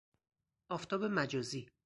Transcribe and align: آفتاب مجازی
آفتاب 0.69 1.03
مجازی 1.03 1.71